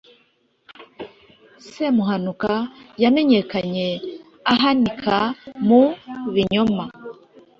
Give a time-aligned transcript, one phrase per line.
[1.71, 2.53] Semuhanuka
[3.03, 3.87] yamenyekanye
[4.51, 5.17] ahanika
[5.67, 5.83] mu
[6.33, 6.83] binyoma